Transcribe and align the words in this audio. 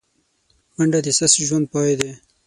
منډه 0.75 0.99
د 1.03 1.07
سست 1.17 1.35
ژوند 1.47 1.65
پای 1.73 1.91
دی 1.99 2.11